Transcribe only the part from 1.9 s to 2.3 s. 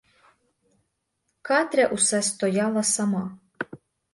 усе